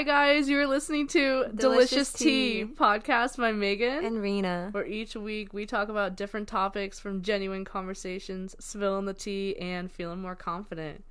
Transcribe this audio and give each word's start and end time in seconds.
Hi 0.00 0.04
guys, 0.04 0.48
you're 0.48 0.66
listening 0.66 1.08
to 1.08 1.50
Delicious, 1.54 1.60
Delicious 1.60 2.12
Tea. 2.14 2.64
Tea. 2.64 2.64
podcast 2.64 3.36
by 3.36 3.52
Megan. 3.52 4.02
and 4.02 4.22
Rena. 4.22 4.70
where 4.72 4.86
each 4.86 5.14
week 5.14 5.52
we 5.52 5.66
talk 5.66 5.90
about 5.90 6.16
different 6.16 6.48
topics 6.48 6.98
from 6.98 7.20
genuine 7.20 7.66
conversations, 7.66 8.56
spilling 8.58 9.04
the 9.04 9.12
tea, 9.12 9.58
and 9.58 9.92
feeling 9.92 10.22
more 10.22 10.34
confident. 10.34 11.04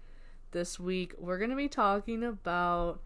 This 0.53 0.79
week 0.79 1.13
we're 1.19 1.37
gonna 1.37 1.55
be 1.55 1.67
talking 1.67 2.23
about 2.23 2.99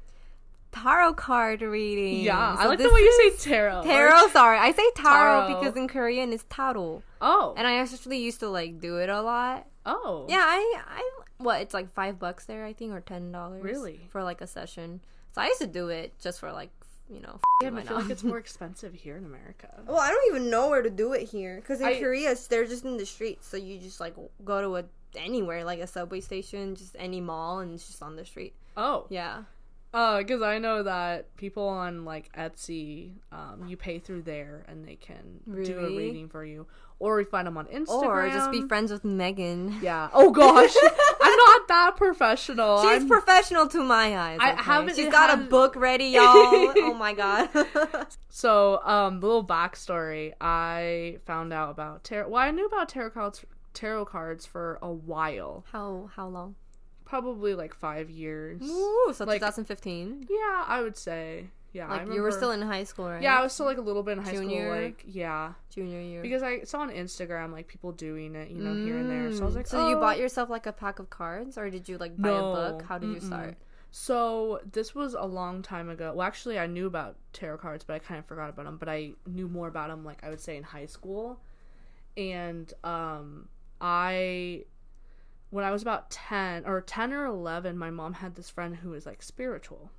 Tarot 0.72 1.16
card 1.16 1.62
reading. 1.62 2.22
yeah. 2.22 2.56
I 2.58 2.66
like 2.68 2.80
the 2.80 2.86
way 2.90 3.02
you 3.02 3.34
say 3.36 3.52
tarot. 3.52 3.84
tarot. 3.84 4.30
Sorry, 4.30 4.58
I 4.60 4.72
say 4.72 4.90
tarot, 4.96 5.48
Tarot. 5.50 5.60
because 5.60 5.76
in 5.76 5.90
Korean 5.90 6.32
it's 6.32 6.46
taro, 6.48 7.04
Oh, 7.20 7.56
and 7.58 7.68
I 7.68 7.74
actually 7.80 8.20
used 8.20 8.40
to 8.40 8.48
like 8.48 8.80
do 8.80 9.00
it 9.00 9.10
a 9.10 9.22
lot. 9.22 9.68
oh, 9.86 10.28
Yeah, 10.30 10.46
I, 10.48 10.78
I, 10.88 11.10
what? 11.40 11.60
It's 11.60 11.74
like 11.74 11.92
five 11.94 12.20
bucks 12.20 12.46
there, 12.46 12.64
I 12.64 12.72
think, 12.72 12.94
or 12.94 13.02
ten 13.02 13.34
dollars. 13.34 13.62
Really? 13.62 14.00
for 14.12 14.24
like 14.24 14.40
a 14.40 14.48
session. 14.48 15.02
So 15.34 15.42
I 15.42 15.48
used 15.48 15.62
to 15.62 15.68
do 15.68 15.90
it 15.90 16.14
just 16.22 16.40
for 16.40 16.52
like, 16.52 16.70
you 17.10 17.20
know. 17.20 17.40
Yeah, 17.62 17.72
but 17.72 17.80
I 17.80 17.84
feel 17.84 17.98
like 17.98 18.10
it's 18.10 18.24
more 18.24 18.38
expensive 18.48 18.94
here 18.94 19.18
in 19.18 19.26
America. 19.26 19.70
Well, 19.88 19.98
I 20.00 20.10
don't 20.10 20.28
even 20.36 20.50
know 20.50 20.70
where 20.70 20.82
to 20.82 20.90
do 20.90 21.14
it 21.14 21.28
here 21.28 21.58
because 21.58 21.82
in 21.82 21.88
I- 21.88 22.00
Korea 22.00 22.36
they're 22.50 22.66
just 22.66 22.86
in 22.86 22.98
the 22.98 23.06
streets, 23.06 23.48
so 23.48 23.58
you 23.58 23.80
just 23.80 24.00
like 24.00 24.16
go 24.46 24.62
to 24.62 24.78
a 24.78 24.84
anywhere 25.16 25.64
like 25.64 25.80
a 25.80 25.88
subway 25.88 26.22
station, 26.22 26.76
just 26.76 26.96
any 26.98 27.22
mall, 27.22 27.60
and 27.60 27.74
it's 27.74 27.88
just 27.88 28.02
on 28.02 28.16
the 28.16 28.26
street. 28.26 28.54
Oh, 28.78 29.06
Yeah. 29.10 29.44
Uh, 29.94 30.18
because 30.18 30.42
I 30.42 30.58
know 30.58 30.82
that 30.82 31.36
people 31.38 31.68
on 31.68 32.04
like 32.04 32.32
Etsy, 32.36 33.12
um, 33.32 33.66
you 33.68 33.78
pay 33.78 34.00
through 34.00 34.24
there 34.24 34.66
and 34.68 34.84
they 34.84 34.96
can 34.96 35.40
do 35.46 35.80
a 35.82 35.96
reading 35.96 36.30
for 36.30 36.44
you, 36.44 36.66
or 37.04 37.18
we 37.18 37.26
find 37.26 37.46
them 37.48 37.58
on 37.58 37.66
Instagram, 37.66 38.04
Or 38.04 38.30
just 38.30 38.50
be 38.50 38.62
friends 38.68 38.90
with 38.92 39.04
Megan. 39.04 39.78
Yeah. 39.82 40.10
Oh 40.14 40.32
gosh, 40.32 40.74
I'm 41.22 41.36
not 41.36 41.68
that 41.68 41.94
professional. 41.98 42.82
She's 42.82 42.92
I'm- 43.02 43.08
professional 43.10 43.68
to 43.68 43.84
my 43.84 44.18
eyes. 44.18 44.40
I 44.42 44.54
okay? 44.54 44.64
haven't- 44.64 44.96
She's 44.96 45.12
got 45.12 45.38
a 45.38 45.42
book 45.44 45.76
ready, 45.76 46.06
y'all. 46.06 46.24
oh 46.26 46.96
my 46.98 47.14
god. 47.14 47.50
So, 48.30 48.82
um, 48.84 49.20
little 49.20 49.46
backstory. 49.46 50.34
I 50.42 51.18
found 51.26 51.54
out 51.54 51.70
about 51.70 52.04
tarot. 52.04 52.30
Well, 52.30 52.42
I 52.42 52.50
knew 52.52 52.66
about 52.66 52.90
tarot 52.90 53.12
cards, 53.12 53.46
tarot 53.74 54.06
cards 54.06 54.46
for 54.46 54.80
a 54.82 54.92
while, 54.92 55.66
how 55.72 56.10
how 56.16 56.28
long? 56.28 56.56
probably 57.06 57.54
like 57.54 57.76
five 57.76 58.10
years. 58.10 58.62
Ooh, 58.64 59.12
so 59.14 59.26
Like- 59.26 59.40
2015. 59.42 60.26
Yeah, 60.30 60.64
I 60.66 60.82
would 60.82 60.98
say. 60.98 61.50
Yeah, 61.74 61.90
Like 61.90 62.08
you 62.14 62.22
were 62.22 62.32
still 62.32 62.52
in 62.52 62.62
high 62.62 62.84
school, 62.84 63.10
right? 63.10 63.22
Yeah, 63.22 63.38
I 63.40 63.42
was 63.42 63.52
still 63.52 63.66
like 63.66 63.80
a 63.80 63.82
little 63.82 64.04
bit 64.04 64.18
in 64.20 64.24
high 64.24 64.34
Junior? 64.36 64.66
school. 64.72 64.84
Like, 64.84 65.04
yeah, 65.08 65.54
junior 65.72 66.00
year. 66.00 66.22
because 66.22 66.44
I 66.44 66.62
saw 66.64 66.82
on 66.82 66.92
Instagram 66.92 67.52
like 67.52 67.68
people 67.68 67.92
doing 67.92 68.36
it, 68.36 68.52
you 68.52 68.62
know, 68.62 68.76
here 68.76 68.98
and 68.98 69.10
there. 69.10 69.32
So 69.34 69.42
I 69.42 69.46
was 69.46 69.56
Mm. 69.56 69.58
like, 69.58 69.68
so 69.68 69.90
you 69.90 69.98
oh. 69.98 70.00
bought 70.00 70.20
yourself 70.20 70.50
like 70.52 70.68
a 70.68 70.72
pack 70.72 71.00
of 71.00 71.10
cards, 71.10 71.58
or 71.58 71.70
did 71.72 71.90
you 71.90 71.98
like 71.98 72.16
buy 72.16 72.30
No, 72.30 72.52
a 72.52 72.54
book? 72.72 72.84
How 72.84 72.98
did 73.00 73.10
you 73.10 73.16
mm-mm. 73.18 73.26
start? 73.26 73.58
So 73.90 74.60
this 74.72 74.94
was 74.96 75.14
a 75.16 75.26
long 75.26 75.62
time 75.64 75.90
ago. 75.90 76.14
Well, 76.16 76.26
actually, 76.28 76.58
I 76.60 76.68
knew 76.68 76.86
about 76.88 77.16
tarot 77.32 77.58
cards, 77.58 77.84
but 77.84 77.94
I 77.96 78.00
kind 78.00 78.20
of 78.20 78.26
forgot 78.26 78.50
about 78.50 78.66
them. 78.66 78.78
But 78.78 78.90
I 78.90 79.14
knew 79.28 79.48
more 79.48 79.68
about 79.68 79.90
them, 79.90 80.04
like 80.06 80.24
I 80.24 80.30
would 80.30 80.42
say 80.42 80.58
in 80.58 80.64
high 80.64 80.86
school. 80.88 81.40
And 82.18 82.72
um, 82.84 83.50
I, 83.82 84.66
when 85.50 85.64
I 85.66 85.72
was 85.72 85.82
about 85.82 86.10
ten 86.12 86.66
or 86.66 86.82
ten 86.82 87.14
or 87.14 87.26
eleven, 87.26 87.78
my 87.78 87.90
mom 87.90 88.14
had 88.14 88.36
this 88.36 88.50
friend 88.50 88.76
who 88.76 88.90
was 88.92 89.06
like 89.06 89.22
spiritual, 89.24 89.92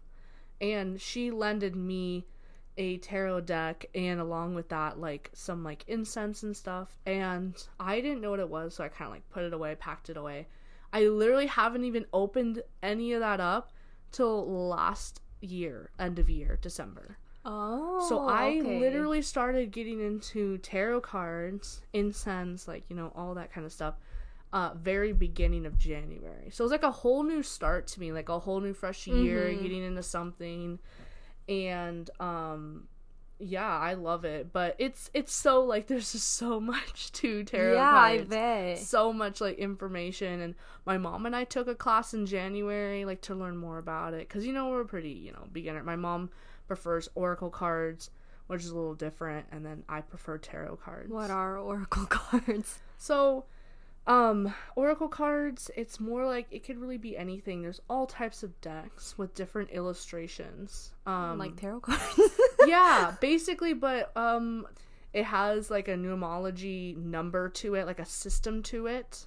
and 0.65 0.99
she 0.99 1.31
lended 1.31 1.77
me 1.77 2.25
a 2.79 2.97
tarot 2.99 3.43
deck 3.43 3.85
and 3.95 4.19
along 4.19 4.55
with 4.55 4.71
that 4.71 4.99
like 4.99 5.31
some 5.35 5.63
like 5.63 5.85
incense 5.87 6.43
and 6.43 6.57
stuff. 6.57 6.97
And 7.07 7.55
i 7.79 8.01
didn't 8.01 8.21
know 8.23 8.31
what 8.31 8.41
it 8.41 8.49
was 8.49 8.75
so 8.75 8.85
i 8.85 8.89
kind 8.89 9.09
of 9.09 9.13
like 9.13 9.29
put 9.31 9.45
it 9.45 9.53
away 9.53 9.75
packed 9.75 10.09
it 10.09 10.17
away. 10.17 10.49
I 10.93 11.03
literally 11.07 11.47
haven't 11.47 11.85
even 11.85 12.07
opened 12.13 12.63
any 12.83 13.13
of 13.13 13.21
that 13.21 13.41
up 13.41 13.73
till 14.11 14.69
last 14.69 15.21
year 15.41 15.91
end 15.99 16.19
of 16.19 16.31
year 16.31 16.59
december. 16.61 17.19
Oh, 17.45 18.07
so 18.09 18.27
i 18.27 18.61
literally 18.63 19.21
started 19.21 19.71
getting 19.71 20.01
into 20.01 20.57
tarot 20.59 21.03
cards 21.03 21.83
incense 21.93 22.67
like 22.67 22.85
you 22.89 22.97
know 22.97 23.13
all 23.15 23.35
that 23.35 23.53
kind 23.53 23.67
of 23.67 23.73
stuff 23.73 23.97
uh 24.55 24.73
very 24.75 25.13
beginning 25.13 25.67
of 25.67 25.77
january. 25.77 26.49
So 26.51 26.63
it 26.63 26.67
was 26.67 26.71
like 26.73 26.83
a 26.85 26.91
whole 26.91 27.23
new 27.25 27.43
start 27.43 27.87
to 27.89 28.01
me 28.01 28.13
like 28.13 28.29
a 28.31 28.39
whole 28.39 28.61
new 28.61 28.73
fresh 28.73 29.07
year 29.07 29.49
Mhm. 29.49 29.63
getting 29.63 29.83
into 29.85 30.03
something. 30.03 30.79
And 31.49 32.09
um 32.21 32.89
yeah 33.41 33.79
i 33.79 33.95
love 33.95 34.25
it. 34.25 34.53
But 34.53 34.77
it's 34.79 35.11
it's 35.13 35.33
so 35.35 35.65
like 35.65 35.87
there's 35.89 36.13
just 36.13 36.35
so 36.37 36.61
much 36.61 37.11
to 37.21 37.43
tarot 37.45 37.75
yeah, 37.75 37.91
cards 37.91 38.23
I 38.33 38.37
bet. 38.37 38.79
so 38.79 39.13
much 39.13 39.41
like 39.41 39.59
information. 39.59 40.41
And 40.41 40.55
my 40.87 40.99
mom 40.99 41.27
and 41.27 41.35
i 41.35 41.45
took 41.45 41.67
a 41.69 41.75
class 41.75 42.15
in 42.15 42.25
january 42.27 43.05
like 43.05 43.21
to 43.23 43.35
learn 43.35 43.57
more 43.57 43.79
about 43.79 44.15
it. 44.15 44.29
Because 44.29 44.47
you 44.47 44.53
know 44.53 44.69
we're 44.71 44.85
pretty 44.85 45.11
you 45.11 45.33
know 45.33 45.47
beginner. 45.53 45.83
My 45.83 45.97
mom 45.97 46.31
prefers 46.69 47.09
oracle 47.15 47.51
cards 47.51 48.11
which 48.47 48.63
is 48.63 48.71
a 48.71 48.75
little 48.77 48.95
different. 48.95 49.47
And 49.51 49.67
then 49.67 49.83
i 49.89 50.01
prefer 50.01 50.39
tarot 50.39 50.77
cards. 50.77 51.11
What 51.11 51.31
are 51.31 51.59
oracle 51.59 52.07
cards? 52.09 52.79
so 52.99 53.47
um 54.07 54.53
oracle 54.77 55.09
cards 55.09 55.71
it's 55.77 55.99
more 55.99 56.27
like 56.27 56.47
it 56.51 56.63
could 56.63 56.79
really 56.79 56.99
be 56.99 57.17
anything 57.17 57.63
there's 57.63 57.81
all 57.89 58.07
types 58.07 58.43
of 58.43 58.61
decks 58.61 59.17
with 59.17 59.35
different 59.35 59.71
illustrations 59.71 60.93
um 61.07 61.39
like 61.39 61.57
tarot 61.57 61.81
cards? 61.81 62.21
yeah, 62.67 63.15
basically, 63.21 63.75
but 63.75 64.17
um, 64.17 64.67
it 65.13 65.25
has 65.25 65.71
like 65.71 65.89
a 65.89 65.95
numerology 65.95 66.97
number 66.97 67.49
to 67.49 67.75
it, 67.75 67.87
like 67.87 67.99
a 67.99 68.05
system 68.05 68.63
to 68.65 68.87
it. 68.87 69.27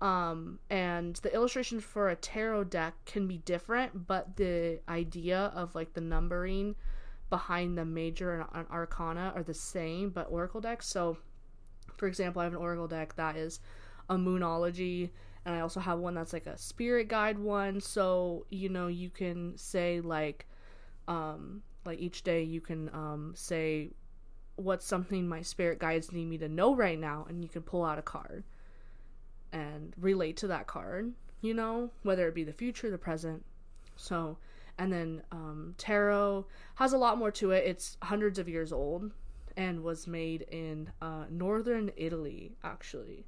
Um, 0.00 0.60
and 0.70 1.16
the 1.16 1.34
illustrations 1.34 1.82
for 1.82 2.08
a 2.08 2.16
tarot 2.16 2.64
deck 2.64 2.94
can 3.04 3.26
be 3.26 3.38
different, 3.38 4.06
but 4.06 4.36
the 4.36 4.80
idea 4.88 5.52
of 5.54 5.74
like 5.74 5.94
the 5.94 6.00
numbering 6.00 6.76
behind 7.30 7.76
the 7.76 7.84
major 7.84 8.34
and, 8.34 8.44
and 8.54 8.68
arcana 8.68 9.32
are 9.34 9.42
the 9.42 9.54
same, 9.54 10.10
but 10.10 10.28
oracle 10.30 10.60
decks. 10.60 10.86
So, 10.86 11.18
for 11.96 12.06
example, 12.06 12.40
I 12.40 12.44
have 12.44 12.52
an 12.52 12.60
oracle 12.60 12.86
deck 12.86 13.16
that 13.16 13.36
is 13.36 13.58
a 14.08 14.16
moonology 14.16 15.10
and 15.48 15.56
I 15.56 15.60
also 15.60 15.80
have 15.80 15.98
one 15.98 16.12
that's 16.12 16.34
like 16.34 16.46
a 16.46 16.58
spirit 16.58 17.08
guide 17.08 17.38
one. 17.38 17.80
So, 17.80 18.44
you 18.50 18.68
know, 18.68 18.88
you 18.88 19.08
can 19.08 19.56
say 19.56 20.00
like 20.02 20.46
um 21.08 21.62
like 21.86 21.98
each 22.00 22.22
day 22.22 22.42
you 22.42 22.60
can 22.60 22.90
um 22.92 23.32
say 23.34 23.92
what's 24.56 24.84
something 24.84 25.26
my 25.26 25.40
spirit 25.40 25.78
guides 25.78 26.12
need 26.12 26.26
me 26.26 26.36
to 26.36 26.50
know 26.50 26.74
right 26.74 26.98
now 26.98 27.24
and 27.30 27.42
you 27.42 27.48
can 27.48 27.62
pull 27.62 27.82
out 27.82 27.98
a 27.98 28.02
card 28.02 28.44
and 29.50 29.94
relate 29.98 30.36
to 30.36 30.48
that 30.48 30.66
card, 30.66 31.14
you 31.40 31.54
know, 31.54 31.90
whether 32.02 32.28
it 32.28 32.34
be 32.34 32.44
the 32.44 32.52
future, 32.52 32.90
the 32.90 32.98
present. 32.98 33.42
So, 33.96 34.36
and 34.78 34.92
then 34.92 35.22
um 35.32 35.74
tarot 35.78 36.44
has 36.74 36.92
a 36.92 36.98
lot 36.98 37.16
more 37.16 37.30
to 37.30 37.52
it. 37.52 37.64
It's 37.66 37.96
hundreds 38.02 38.38
of 38.38 38.50
years 38.50 38.70
old 38.70 39.12
and 39.56 39.82
was 39.82 40.06
made 40.06 40.42
in 40.50 40.90
uh 41.00 41.24
northern 41.30 41.90
Italy 41.96 42.52
actually 42.62 43.24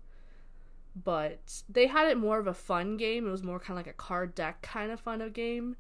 but 0.96 1.62
they 1.68 1.86
had 1.86 2.08
it 2.08 2.16
more 2.16 2.38
of 2.38 2.46
a 2.46 2.54
fun 2.54 2.96
game. 2.96 3.26
It 3.26 3.30
was 3.30 3.42
more 3.42 3.58
kind 3.58 3.78
of 3.78 3.86
like 3.86 3.92
a 3.92 3.96
card 3.96 4.34
deck 4.34 4.62
kind 4.62 4.90
of 4.90 5.00
fun 5.00 5.20
of 5.20 5.32
game, 5.32 5.76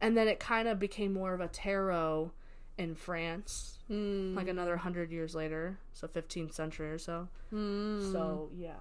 and 0.00 0.16
then 0.16 0.28
it 0.28 0.40
kind 0.40 0.68
of 0.68 0.78
became 0.78 1.12
more 1.12 1.34
of 1.34 1.40
a 1.40 1.48
tarot 1.48 2.32
in 2.78 2.94
France, 2.94 3.78
mm. 3.90 4.34
like 4.34 4.48
another 4.48 4.76
hundred 4.76 5.10
years 5.10 5.34
later, 5.34 5.78
so 5.92 6.06
15th 6.06 6.52
century 6.52 6.90
or 6.90 6.98
so. 6.98 7.28
Mm. 7.52 8.12
So 8.12 8.50
yeah, 8.54 8.74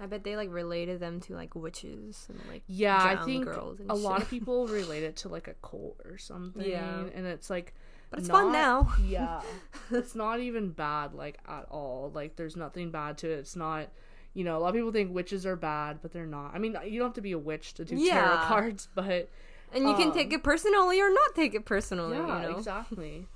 I 0.00 0.06
bet 0.06 0.24
they 0.24 0.36
like 0.36 0.52
related 0.52 1.00
them 1.00 1.20
to 1.22 1.34
like 1.34 1.54
witches 1.54 2.26
and 2.28 2.40
like 2.48 2.62
yeah, 2.66 3.02
I 3.02 3.24
think 3.24 3.44
girls 3.44 3.80
and 3.80 3.90
a 3.90 3.94
lot 3.94 4.22
of 4.22 4.30
people 4.30 4.66
relate 4.68 5.02
it 5.02 5.16
to 5.16 5.28
like 5.28 5.48
a 5.48 5.54
cult 5.54 6.00
or 6.04 6.18
something. 6.18 6.68
Yeah. 6.68 7.04
and 7.14 7.26
it's 7.26 7.50
like. 7.50 7.74
But 8.10 8.20
it's 8.20 8.28
not- 8.28 8.44
fun 8.44 8.52
now. 8.52 8.94
yeah, 9.04 9.42
it's 9.90 10.14
not 10.14 10.40
even 10.40 10.70
bad 10.70 11.14
like 11.14 11.38
at 11.46 11.66
all. 11.70 12.10
Like 12.14 12.36
there's 12.36 12.56
nothing 12.56 12.90
bad 12.90 13.18
to 13.18 13.30
it. 13.30 13.38
It's 13.38 13.56
not. 13.56 13.88
You 14.34 14.44
know, 14.44 14.56
a 14.56 14.60
lot 14.60 14.68
of 14.68 14.74
people 14.74 14.92
think 14.92 15.12
witches 15.12 15.44
are 15.46 15.56
bad, 15.56 15.98
but 16.02 16.12
they're 16.12 16.26
not. 16.26 16.54
I 16.54 16.58
mean, 16.58 16.76
you 16.86 16.98
don't 16.98 17.08
have 17.08 17.14
to 17.14 17.20
be 17.20 17.32
a 17.32 17.38
witch 17.38 17.74
to 17.74 17.84
do 17.84 17.96
tarot 17.96 18.04
Yeah. 18.06 18.44
cards, 18.48 18.88
but 18.94 19.28
And 19.72 19.88
you 19.88 19.94
can 19.96 20.08
Um, 20.08 20.14
take 20.14 20.32
it 20.32 20.42
personally 20.42 21.00
or 21.00 21.10
not 21.10 21.34
take 21.34 21.54
it 21.54 21.64
personally. 21.64 22.16
yeah, 22.16 22.42
you 22.42 22.48
know? 22.50 22.56
exactly. 22.56 23.26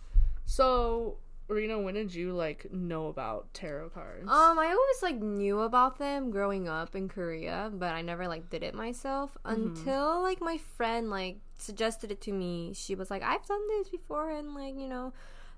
So, 0.45 1.17
Rena, 1.49 1.79
when 1.79 1.95
did 1.95 2.15
you 2.15 2.33
like 2.33 2.73
know 2.73 3.09
about 3.09 3.53
tarot 3.53 3.91
cards? 3.91 4.31
Um, 4.31 4.59
I 4.59 4.67
always 4.69 5.03
like 5.03 5.17
knew 5.21 5.61
about 5.61 5.99
them 5.99 6.31
growing 6.31 6.69
up 6.69 6.95
in 6.95 7.09
Korea, 7.09 7.71
but 7.73 7.93
I 7.95 8.03
never 8.03 8.29
like 8.29 8.49
did 8.51 8.63
it 8.63 8.75
myself 8.75 9.37
Mm-hmm. 9.45 9.61
until 9.67 10.23
like 10.23 10.41
my 10.41 10.59
friend 10.59 11.11
like 11.11 11.39
suggested 11.59 12.11
it 12.11 12.21
to 12.23 12.33
me. 12.33 12.73
She 12.75 12.95
was 12.95 13.11
like, 13.11 13.23
"I've 13.23 13.47
done 13.47 13.67
this 13.69 13.89
before, 13.89 14.31
and 14.31 14.55
like 14.55 14.75
you 14.77 14.89
know, 14.89 15.13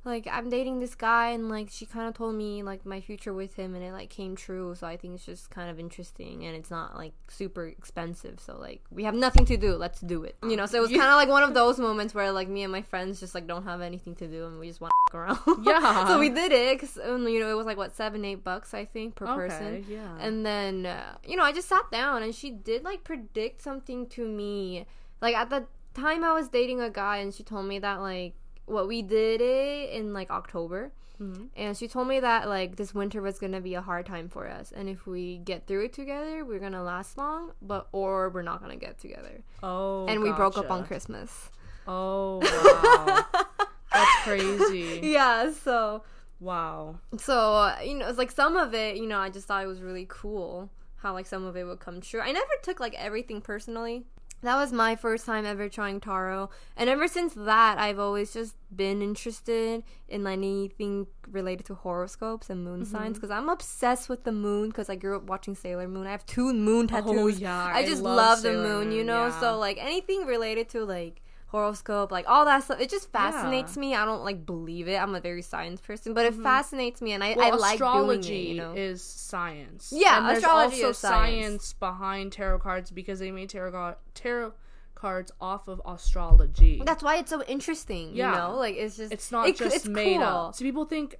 like 0.04 0.28
I'm 0.30 0.50
dating 0.50 0.80
this 0.80 0.94
guy, 0.94 1.30
and 1.30 1.48
like 1.48 1.68
she 1.70 1.86
kind 1.86 2.08
of 2.08 2.14
told 2.14 2.34
me 2.34 2.62
like 2.62 2.84
my 2.84 3.00
future 3.00 3.32
with 3.32 3.54
him, 3.54 3.74
and 3.74 3.82
it 3.82 3.92
like 3.92 4.10
came 4.10 4.36
true. 4.36 4.74
So 4.74 4.86
I 4.86 4.96
think 4.96 5.14
it's 5.14 5.24
just 5.24 5.50
kind 5.50 5.70
of 5.70 5.80
interesting, 5.80 6.44
and 6.44 6.54
it's 6.54 6.70
not 6.70 6.96
like 6.96 7.12
super 7.28 7.66
expensive. 7.66 8.38
So 8.40 8.56
like 8.58 8.82
we 8.90 9.04
have 9.04 9.14
nothing 9.14 9.44
to 9.46 9.56
do, 9.56 9.74
let's 9.74 10.00
do 10.00 10.24
it. 10.24 10.36
You 10.42 10.56
know. 10.56 10.66
So 10.66 10.78
it 10.78 10.80
was 10.80 10.90
kind 11.00 11.02
of 11.02 11.16
like 11.16 11.28
one 11.28 11.42
of 11.42 11.54
those 11.54 11.78
moments 11.78 12.14
where 12.14 12.30
like 12.32 12.48
me 12.48 12.62
and 12.62 12.72
my 12.72 12.82
friends 12.82 13.20
just 13.20 13.34
like 13.34 13.46
don't 13.46 13.64
have 13.64 13.80
anything 13.80 14.14
to 14.16 14.28
do, 14.28 14.46
and 14.46 14.58
we 14.58 14.68
just 14.68 14.80
want 14.80 14.92
to 15.10 15.16
around. 15.16 15.38
Yeah. 15.62 16.06
so 16.08 16.18
we 16.18 16.28
did 16.28 16.52
it 16.52 16.78
because 16.80 16.96
you 16.96 17.40
know 17.40 17.50
it 17.50 17.56
was 17.56 17.66
like 17.66 17.76
what 17.76 17.94
seven 17.94 18.24
eight 18.24 18.44
bucks 18.44 18.74
I 18.74 18.84
think 18.84 19.14
per 19.14 19.26
okay, 19.26 19.34
person. 19.34 19.86
yeah. 19.88 20.16
And 20.20 20.44
then 20.44 20.86
uh, 20.86 21.16
you 21.26 21.36
know 21.36 21.44
I 21.44 21.52
just 21.52 21.68
sat 21.68 21.90
down 21.90 22.22
and 22.22 22.34
she 22.34 22.50
did 22.50 22.84
like 22.84 23.04
predict 23.04 23.62
something 23.62 24.06
to 24.08 24.26
me 24.26 24.86
like 25.20 25.34
at 25.34 25.50
the 25.50 25.66
time 25.94 26.24
I 26.24 26.32
was 26.32 26.48
dating 26.48 26.80
a 26.80 26.90
guy 26.90 27.18
and 27.18 27.32
she 27.32 27.42
told 27.42 27.66
me 27.66 27.78
that 27.78 28.00
like 28.00 28.34
what 28.66 28.88
we 28.88 29.02
did 29.02 29.40
it 29.40 29.90
in 29.90 30.12
like 30.12 30.30
October. 30.30 30.92
Mhm. 31.20 31.48
And 31.56 31.76
she 31.76 31.86
told 31.86 32.08
me 32.08 32.18
that 32.20 32.48
like 32.48 32.74
this 32.76 32.92
winter 32.92 33.22
was 33.22 33.38
gonna 33.38 33.60
be 33.60 33.74
a 33.74 33.80
hard 33.80 34.04
time 34.06 34.28
for 34.28 34.48
us, 34.48 34.72
and 34.72 34.88
if 34.88 35.06
we 35.06 35.38
get 35.38 35.66
through 35.66 35.84
it 35.84 35.92
together, 35.92 36.44
we're 36.44 36.58
gonna 36.58 36.82
last 36.82 37.16
long, 37.16 37.52
but 37.62 37.86
or 37.92 38.30
we're 38.30 38.42
not 38.42 38.60
gonna 38.60 38.74
get 38.76 38.98
together. 38.98 39.42
Oh, 39.62 40.06
and 40.06 40.22
we 40.22 40.32
broke 40.32 40.58
up 40.58 40.70
on. 40.70 40.84
Christmas. 40.84 41.50
Oh 41.86 42.38
wow, 42.42 43.26
that's 43.92 44.22
crazy. 44.24 45.00
Yeah, 45.04 45.52
so 45.52 46.02
Wow. 46.40 46.98
so 47.16 47.38
uh, 47.54 47.76
you 47.84 47.94
know, 47.94 48.08
it's 48.08 48.18
like 48.18 48.32
some 48.32 48.56
of 48.56 48.74
it, 48.74 48.96
you 48.96 49.06
know, 49.06 49.18
I 49.18 49.30
just 49.30 49.46
thought 49.46 49.62
it 49.62 49.68
was 49.68 49.80
really 49.80 50.06
cool 50.08 50.68
how 50.96 51.12
like 51.12 51.26
some 51.26 51.44
of 51.44 51.56
it 51.56 51.64
would 51.64 51.78
come 51.80 52.00
true. 52.00 52.20
I 52.20 52.32
never 52.32 52.50
took 52.62 52.80
like 52.80 52.94
everything 52.94 53.40
personally. 53.40 54.04
That 54.44 54.56
was 54.56 54.72
my 54.74 54.94
first 54.94 55.24
time 55.24 55.46
ever 55.46 55.70
trying 55.70 56.00
tarot, 56.00 56.50
and 56.76 56.90
ever 56.90 57.08
since 57.08 57.32
that, 57.32 57.78
I've 57.78 57.98
always 57.98 58.34
just 58.34 58.54
been 58.74 59.00
interested 59.00 59.82
in 60.06 60.26
anything 60.26 61.06
related 61.30 61.64
to 61.66 61.74
horoscopes 61.74 62.50
and 62.50 62.62
moon 62.62 62.82
mm-hmm. 62.82 62.92
signs 62.92 63.16
because 63.16 63.30
I'm 63.30 63.48
obsessed 63.48 64.10
with 64.10 64.24
the 64.24 64.32
moon 64.32 64.68
because 64.68 64.90
I 64.90 64.96
grew 64.96 65.16
up 65.16 65.22
watching 65.22 65.54
Sailor 65.54 65.88
Moon. 65.88 66.06
I 66.06 66.10
have 66.10 66.26
two 66.26 66.52
moon 66.52 66.84
oh, 66.84 67.00
tattoos. 67.00 67.36
Oh 67.36 67.38
yeah, 67.38 67.70
I 67.72 67.86
just 67.86 68.02
love 68.02 68.16
love, 68.16 68.42
the 68.42 68.50
Sailor 68.50 68.62
moon, 68.62 68.92
you 68.92 69.02
know. 69.02 69.28
yeah. 69.28 69.40
So 69.40 69.58
like 69.58 69.78
anything 69.80 70.26
related 70.26 70.68
to 70.70 70.84
like 70.84 71.22
horoscope, 71.54 72.10
like 72.10 72.24
all 72.28 72.44
that 72.44 72.64
stuff, 72.64 72.80
it 72.80 72.90
just 72.90 73.12
fascinates 73.12 73.76
me. 73.76 73.94
I 73.94 74.04
don't 74.04 74.24
like 74.24 74.44
believe 74.44 74.88
it. 74.88 74.96
I'm 74.96 75.14
a 75.14 75.20
very 75.20 75.40
science 75.42 75.80
person, 75.80 76.12
but 76.12 76.26
it 76.26 76.34
fascinates 76.34 77.00
me, 77.00 77.12
and 77.12 77.22
I, 77.22 77.30
Mm-hmm. 77.30 77.38
well, 77.40 77.54
I 77.54 77.56
like 77.56 77.74
astrology 77.74 78.28
doing 78.28 78.44
it. 78.44 78.48
You 78.48 78.56
know, 78.56 78.72
is 78.74 79.02
science. 79.02 79.92
Yeah, 79.96 80.18
and 80.18 80.26
there's 80.28 80.38
astrology 80.38 80.76
also 80.78 80.88
is 80.90 80.98
science. 80.98 81.40
science 81.46 81.72
behind 81.74 82.32
tarot 82.32 82.58
cards 82.58 82.90
because 82.90 83.18
they 83.20 83.30
made 83.30 83.50
tarot 83.50 83.94
tarot 84.14 84.52
cards 84.96 85.30
off 85.40 85.68
of 85.68 85.80
astrology. 85.86 86.82
that's 86.84 87.02
why 87.04 87.18
it's 87.18 87.30
so 87.30 87.42
interesting. 87.44 88.10
Yeah. 88.14 88.30
You 88.32 88.36
know, 88.38 88.56
like 88.58 88.74
it's 88.76 88.96
just 88.96 89.12
it's 89.12 89.30
not 89.30 89.46
it- 89.48 89.56
just 89.56 89.76
it's 89.76 89.86
made 89.86 90.14
cool. 90.18 90.22
up. 90.24 90.54
So 90.56 90.64
people 90.64 90.84
think, 90.86 91.14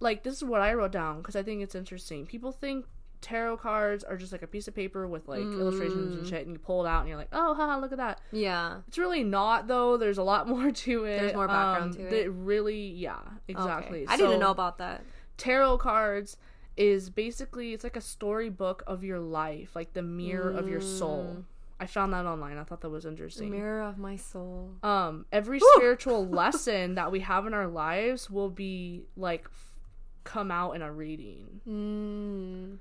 like, 0.00 0.24
this 0.24 0.34
is 0.36 0.44
what 0.44 0.60
I 0.60 0.74
wrote 0.74 0.92
down 0.92 1.18
because 1.18 1.36
I 1.36 1.42
think 1.42 1.62
it's 1.62 1.74
interesting. 1.74 2.26
People 2.26 2.52
think 2.52 2.84
tarot 3.20 3.56
cards 3.58 4.04
are 4.04 4.16
just 4.16 4.30
like 4.32 4.42
a 4.42 4.46
piece 4.46 4.68
of 4.68 4.74
paper 4.74 5.06
with 5.08 5.26
like 5.28 5.40
illustrations 5.40 6.14
and 6.14 6.24
Mm. 6.24 6.28
shit, 6.30 6.46
and 6.46 6.52
you 6.54 6.58
pull 6.58 6.84
it 6.84 6.88
out 6.88 7.00
and 7.00 7.08
you're 7.08 7.18
like, 7.18 7.28
oh, 7.32 7.54
haha, 7.54 7.78
look 7.78 7.92
at 7.92 7.98
that. 7.98 8.20
Yeah. 8.32 8.78
It's 8.86 8.98
really 8.98 9.24
not 9.24 9.66
though. 9.66 9.96
There's 9.96 10.18
a 10.18 10.22
lot 10.22 10.48
more 10.54 10.70
to 10.70 11.04
it. 11.04 11.20
There's 11.20 11.34
more 11.34 11.48
background 11.48 11.92
Um, 11.92 11.96
to 11.98 12.02
that 12.04 12.24
it. 12.24 12.28
really, 12.30 12.80
yeah, 12.90 13.18
exactly. 13.48 14.02
Okay. 14.04 14.12
I 14.12 14.16
didn't 14.16 14.40
know 14.40 14.50
about 14.50 14.78
that. 14.78 15.02
tarot 15.36 15.78
cards 15.78 16.36
is 16.76 17.10
basically 17.10 17.72
it's 17.72 17.82
like 17.84 17.96
a 17.96 18.00
storybook 18.00 18.82
of 18.86 19.02
your 19.02 19.18
life, 19.18 19.74
like 19.74 19.92
the 19.94 20.02
mirror 20.02 20.50
of 20.50 20.68
your 20.68 20.80
soul. 20.80 21.44
I 21.80 21.86
found 21.86 22.12
that 22.12 22.24
online. 22.26 22.56
I 22.58 22.64
thought 22.64 22.80
that 22.82 22.90
was 22.90 23.04
interesting. 23.06 23.50
mirror 23.50 23.82
of 23.82 23.98
my 23.98 24.16
soul. 24.16 24.70
Um, 24.82 25.26
every 25.32 25.60
spiritual 25.76 26.26
lesson 26.26 26.94
that 26.96 27.10
we 27.12 27.20
have 27.20 27.46
in 27.46 27.54
our 27.54 27.66
lives 27.68 28.28
will 28.30 28.50
be 28.50 29.04
like 29.16 29.44
f- 29.46 29.74
come 30.24 30.50
out 30.50 30.72
in 30.72 30.82
a 30.82 30.92
reading. 30.92 31.60
Mm. 31.68 32.78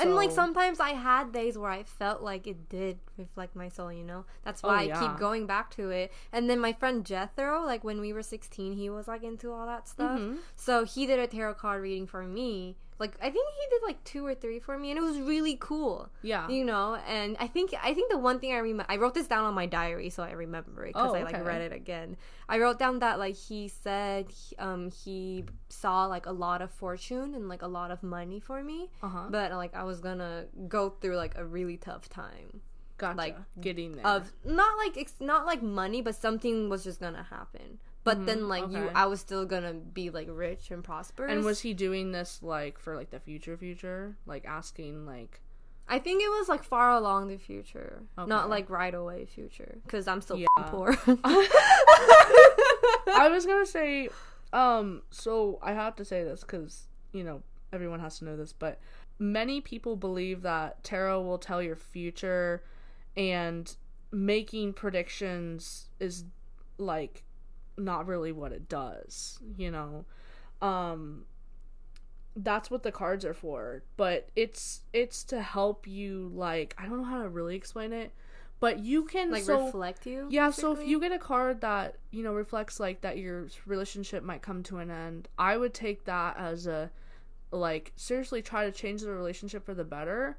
And 0.00 0.14
like 0.14 0.30
sometimes 0.30 0.80
I 0.80 0.90
had 0.90 1.32
days 1.32 1.56
where 1.56 1.70
I 1.70 1.82
felt 1.82 2.22
like 2.22 2.46
it 2.46 2.68
did 2.68 2.98
reflect 3.16 3.56
my 3.56 3.68
soul, 3.68 3.92
you 3.92 4.04
know? 4.04 4.24
That's 4.44 4.62
why 4.62 4.90
Oh, 4.92 4.94
I 4.96 5.00
keep 5.00 5.18
going 5.18 5.46
back 5.46 5.70
to 5.76 5.90
it. 5.90 6.12
And 6.32 6.48
then 6.48 6.60
my 6.60 6.72
friend 6.72 7.04
Jethro, 7.04 7.64
like 7.64 7.84
when 7.84 8.00
we 8.00 8.12
were 8.12 8.22
16, 8.22 8.72
he 8.74 8.90
was 8.90 9.08
like 9.08 9.22
into 9.22 9.52
all 9.52 9.66
that 9.66 9.88
stuff. 9.88 10.18
Mhm. 10.20 10.38
So 10.56 10.84
he 10.84 11.06
did 11.06 11.18
a 11.18 11.26
tarot 11.26 11.54
card 11.54 11.82
reading 11.82 12.06
for 12.06 12.22
me. 12.24 12.76
Like 12.98 13.14
I 13.20 13.30
think 13.30 13.46
he 13.54 13.66
did 13.70 13.82
like 13.86 14.02
two 14.04 14.26
or 14.26 14.34
three 14.34 14.58
for 14.58 14.76
me 14.76 14.90
and 14.90 14.98
it 14.98 15.02
was 15.02 15.18
really 15.20 15.56
cool. 15.60 16.08
yeah, 16.22 16.48
You 16.48 16.64
know, 16.64 16.96
and 17.08 17.36
I 17.38 17.46
think 17.46 17.72
I 17.80 17.94
think 17.94 18.10
the 18.10 18.18
one 18.18 18.40
thing 18.40 18.52
I 18.52 18.58
remember 18.58 18.86
I 18.92 18.96
wrote 18.96 19.14
this 19.14 19.28
down 19.28 19.44
on 19.44 19.54
my 19.54 19.66
diary 19.66 20.10
so 20.10 20.22
I 20.24 20.32
remember 20.32 20.84
it 20.84 20.94
because 20.94 21.12
Oh, 21.12 21.14
I 21.14 21.22
like 21.22 21.44
read 21.44 21.62
it 21.62 21.72
again. 21.72 22.16
I 22.48 22.58
wrote 22.58 22.78
down 22.78 22.98
that 23.00 23.18
like 23.18 23.36
he 23.36 23.68
said 23.68 24.30
he- 24.30 24.56
um 24.56 24.90
he 24.90 25.44
saw 25.68 26.06
like 26.06 26.26
a 26.26 26.32
lot 26.32 26.60
of 26.60 26.70
fortune 26.70 27.34
and 27.34 27.48
like 27.48 27.62
a 27.62 27.68
lot 27.68 27.90
of 27.90 28.02
money 28.02 28.40
for 28.40 28.62
me, 28.64 28.90
uh 29.02 29.08
huh. 29.08 29.26
but 29.30 29.52
like 29.52 29.74
I 29.76 29.84
was 29.84 30.00
gonna 30.00 30.46
go 30.68 30.90
through 30.90 31.16
like 31.16 31.34
a 31.36 31.44
really 31.44 31.76
tough 31.76 32.08
time 32.08 32.62
Gotcha. 32.96 33.16
like, 33.16 33.36
getting 33.60 33.92
there. 33.94 34.04
of 34.06 34.32
not 34.44 34.76
like 34.76 34.96
it's 34.96 35.14
not 35.20 35.46
like 35.46 35.62
money, 35.62 36.02
but 36.02 36.16
something 36.16 36.68
was 36.68 36.82
just 36.82 36.98
gonna 37.00 37.22
happen. 37.30 37.78
But 38.04 38.24
then 38.24 38.48
like 38.48 38.70
you. 38.70 38.90
I 38.94 39.04
was 39.06 39.20
still 39.20 39.44
gonna 39.44 39.74
be 39.74 40.08
like 40.10 40.28
rich 40.30 40.70
and 40.70 40.82
prosperous. 40.82 41.30
and 41.30 41.44
was 41.44 41.60
he 41.60 41.74
doing 41.74 42.12
this 42.12 42.42
like 42.42 42.78
for 42.78 42.96
like 42.96 43.10
the 43.10 43.20
future, 43.20 43.56
future, 43.56 44.16
like 44.24 44.44
asking 44.46 45.04
like 45.04 45.40
I 45.90 45.98
think 45.98 46.22
it 46.22 46.28
was 46.28 46.48
like 46.48 46.64
far 46.64 46.92
along 46.92 47.28
the 47.28 47.36
future, 47.38 48.02
Okay. 48.18 48.28
not 48.28 48.48
like 48.50 48.68
right 48.70 48.94
away 48.94 49.24
future, 49.26 49.78
because 49.84 50.06
I'm 50.08 50.20
still 50.20 50.38
Yeah. 50.38 50.46
poor. 50.56 50.96
I 53.06 53.28
was 53.30 53.46
gonna 53.46 53.66
say, 53.66 54.08
um, 54.52 55.02
so 55.10 55.58
I 55.62 55.72
have 55.72 55.96
to 55.96 56.04
say 56.04 56.24
this 56.24 56.40
because 56.40 56.88
you 57.12 57.24
know 57.24 57.42
everyone 57.72 58.00
has 58.00 58.18
to 58.18 58.24
know 58.24 58.36
this, 58.36 58.52
but 58.52 58.78
many 59.18 59.60
people 59.60 59.96
believe 59.96 60.42
that 60.42 60.82
tarot 60.84 61.22
will 61.22 61.38
tell 61.38 61.62
your 61.62 61.76
future, 61.76 62.62
and 63.16 63.74
making 64.10 64.72
predictions 64.72 65.88
is 66.00 66.24
like 66.78 67.24
not 67.78 68.06
really 68.06 68.32
what 68.32 68.52
it 68.52 68.68
does. 68.68 69.38
You 69.56 69.70
know, 69.70 70.04
um, 70.60 71.24
that's 72.36 72.70
what 72.70 72.82
the 72.82 72.92
cards 72.92 73.24
are 73.24 73.34
for, 73.34 73.82
but 73.96 74.28
it's 74.36 74.82
it's 74.92 75.24
to 75.24 75.40
help 75.40 75.86
you. 75.86 76.30
Like 76.34 76.74
I 76.78 76.86
don't 76.86 76.98
know 76.98 77.08
how 77.08 77.22
to 77.22 77.28
really 77.28 77.56
explain 77.56 77.92
it. 77.92 78.12
But 78.60 78.80
you 78.80 79.04
can 79.04 79.30
like 79.30 79.44
so 79.44 79.66
reflect 79.66 80.04
you. 80.04 80.26
yeah, 80.30 80.50
so 80.50 80.72
if 80.72 80.84
you 80.84 80.98
get 80.98 81.12
a 81.12 81.18
card 81.18 81.60
that, 81.60 81.94
you 82.10 82.24
know, 82.24 82.34
reflects 82.34 82.80
like 82.80 83.02
that 83.02 83.16
your 83.16 83.46
relationship 83.66 84.24
might 84.24 84.42
come 84.42 84.64
to 84.64 84.78
an 84.78 84.90
end, 84.90 85.28
I 85.38 85.56
would 85.56 85.72
take 85.72 86.06
that 86.06 86.36
as 86.36 86.66
a 86.66 86.90
like 87.52 87.92
seriously 87.94 88.42
try 88.42 88.64
to 88.64 88.72
change 88.72 89.02
the 89.02 89.12
relationship 89.12 89.64
for 89.64 89.74
the 89.74 89.84
better 89.84 90.38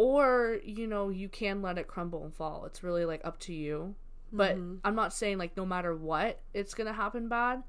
or, 0.00 0.58
you 0.64 0.86
know, 0.86 1.10
you 1.10 1.28
can 1.28 1.60
let 1.60 1.76
it 1.76 1.86
crumble 1.86 2.24
and 2.24 2.34
fall. 2.34 2.64
It's 2.64 2.82
really 2.82 3.04
like 3.04 3.20
up 3.22 3.38
to 3.40 3.52
you. 3.52 3.96
But 4.32 4.56
Mm-hmm. 4.56 4.76
I'm 4.84 4.94
not 4.94 5.12
saying 5.12 5.38
like 5.38 5.56
no 5.56 5.66
matter 5.66 5.94
what 5.94 6.40
it's 6.54 6.74
going 6.74 6.86
to 6.86 6.92
happen 6.92 7.28
bad. 7.28 7.62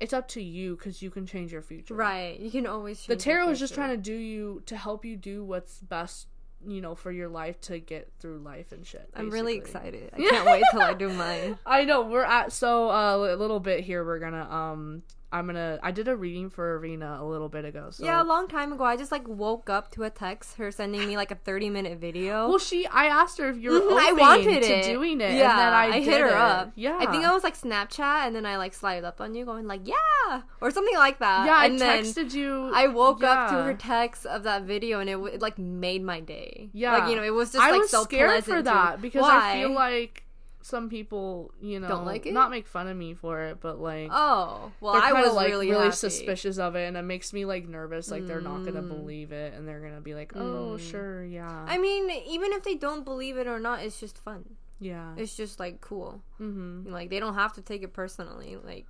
It's 0.00 0.12
up 0.12 0.26
to 0.28 0.42
you 0.42 0.76
cuz 0.76 1.00
you 1.02 1.10
can 1.10 1.24
change 1.24 1.52
your 1.52 1.62
future. 1.62 1.94
right, 1.94 2.38
you 2.38 2.50
can 2.50 2.66
always. 2.66 3.06
The 3.06 3.16
tarot 3.16 3.50
is 3.50 3.60
just 3.60 3.74
trying 3.74 3.90
to 3.90 3.96
do 3.96 4.12
you 4.14 4.62
to 4.66 4.76
help 4.76 5.04
you 5.04 5.16
do 5.16 5.44
what's 5.44 5.78
best, 5.80 6.26
you 6.66 6.80
know, 6.80 6.94
for 6.96 7.12
your 7.12 7.28
life 7.28 7.60
to 7.62 7.78
get 7.78 8.12
through 8.18 8.38
life 8.38 8.72
and 8.72 8.84
shit. 8.84 9.08
I'm 9.14 9.30
really 9.30 9.56
excited. 9.56 10.10
I 10.12 10.16
can't 10.18 10.46
wait 10.46 10.64
till 10.72 10.80
I 10.80 10.94
do 10.94 11.10
mine. 11.12 11.58
I 11.66 11.84
know 11.84 12.02
we're 12.02 12.24
at 12.24 12.52
so 12.52 12.90
uh, 12.90 13.16
a 13.34 13.36
little 13.36 13.60
bit 13.60 13.84
here. 13.84 14.04
We're 14.04 14.18
gonna 14.18 14.50
um, 14.50 15.02
I'm 15.34 15.46
gonna 15.46 15.78
I 15.82 15.90
did 15.90 16.06
a 16.06 16.14
reading 16.16 16.48
for 16.48 16.78
Rena 16.78 17.18
a 17.20 17.24
little 17.24 17.48
bit 17.48 17.64
ago. 17.64 17.88
So 17.90 18.04
Yeah, 18.04 18.22
a 18.22 18.24
long 18.24 18.46
time 18.46 18.72
ago, 18.72 18.84
I 18.84 18.96
just 18.96 19.10
like 19.10 19.26
woke 19.26 19.68
up 19.68 19.90
to 19.92 20.04
a 20.04 20.10
text, 20.10 20.56
her 20.58 20.70
sending 20.70 21.06
me 21.08 21.16
like 21.16 21.30
a 21.30 21.34
30 21.34 21.70
minute 21.70 21.98
video. 21.98 22.48
well, 22.48 22.58
she 22.58 22.86
I 22.86 23.06
asked 23.06 23.38
her 23.38 23.48
if 23.50 23.56
you 23.58 23.72
were 23.72 23.80
Mhm, 23.80 23.92
open 23.92 23.98
I 23.98 24.12
wanted 24.12 24.62
to 24.62 24.72
it. 24.78 24.84
doing 24.84 25.20
it. 25.20 25.34
Yeah, 25.34 25.50
and 25.50 25.58
then 25.58 25.72
I, 25.72 25.90
hit 25.98 26.04
did 26.04 26.20
her 26.20 26.28
it. 26.28 26.32
up. 26.34 26.72
Yeah, 26.76 26.96
I 27.00 27.06
think 27.10 27.24
I 27.24 27.32
was 27.32 27.42
like 27.42 27.58
Snapchat, 27.60 28.26
and 28.26 28.36
then 28.36 28.46
I 28.46 28.56
like 28.58 28.74
slided 28.74 29.04
up 29.04 29.20
on 29.20 29.34
you, 29.34 29.44
going 29.44 29.66
like 29.66 29.86
"yeah" 29.86 30.42
or 30.60 30.70
something 30.70 30.96
like 30.96 31.18
that. 31.18 31.46
yeah. 31.46 31.56
I 31.56 31.66
and 31.66 31.78
then 31.80 32.04
texted 32.04 32.32
you. 32.32 32.70
I 32.72 32.86
woke 32.86 33.22
up 33.24 33.50
to 33.50 33.56
her 33.62 33.74
text 33.74 34.26
of 34.26 34.44
that 34.44 34.62
video, 34.62 35.00
and 35.00 35.10
it, 35.10 35.18
it 35.34 35.42
like 35.42 35.58
made 35.58 36.02
my 36.02 36.20
day. 36.20 36.70
Yeah, 36.72 36.96
like 36.98 37.10
you 37.10 37.16
know, 37.16 37.22
it 37.24 37.34
was 37.34 37.52
just 37.52 37.62
I 37.64 37.70
like 37.72 37.80
was 37.82 37.90
so 37.90 38.04
scared 38.04 38.30
pleasant 38.30 38.46
for 38.52 38.56
to- 38.58 38.62
that 38.64 39.02
because 39.02 39.22
Why? 39.22 39.52
I 39.52 39.60
feel 39.60 39.72
like 39.72 40.23
some 40.66 40.88
people, 40.88 41.52
you 41.60 41.78
know, 41.78 41.88
Don't 41.88 42.06
like 42.06 42.24
it? 42.24 42.32
not 42.32 42.50
make 42.50 42.66
fun 42.66 42.88
of 42.88 42.96
me 42.96 43.12
for 43.12 43.42
it, 43.42 43.58
but 43.60 43.78
like. 43.78 44.08
oh 44.10 44.72
well, 44.80 44.94
I 44.96 45.12
was 45.12 45.34
like 45.34 45.48
really, 45.48 45.68
really 45.70 45.84
happy. 45.84 45.96
suspicious 45.96 46.56
of 46.56 46.74
it, 46.74 46.86
and 46.88 46.96
it 46.96 47.02
makes 47.02 47.34
me 47.34 47.44
like 47.44 47.68
nervous. 47.68 48.10
Like 48.10 48.26
they're 48.26 48.40
not 48.40 48.64
gonna 48.64 48.80
Mm. 48.82 48.88
believe 48.88 49.30
it, 49.30 49.52
and 49.52 49.68
they're 49.68 49.80
gonna 49.80 50.00
be 50.00 50.14
like, 50.14 50.32
"Oh, 50.34 50.76
Mm. 50.78 50.90
sure, 50.90 51.22
yeah, 51.22 51.66
I 51.68 51.76
mean, 51.76 52.08
even 52.10 52.52
if 52.54 52.62
they 52.62 52.76
don't 52.76 53.04
believe 53.04 53.36
it 53.36 53.46
or 53.46 53.60
not, 53.60 53.80
it's 53.82 54.00
just 54.00 54.16
fun. 54.16 54.56
yeah." 54.80 55.12
It's 55.18 55.36
just 55.36 55.60
like 55.60 55.82
cool. 55.82 56.22
mm-hmm. 56.40 56.90
Like 56.90 57.10
they 57.10 57.20
don't 57.20 57.34
have 57.34 57.52
to 57.54 57.60
take 57.62 57.82
it 57.82 57.92
personally. 57.92 58.56
Like 58.64 58.86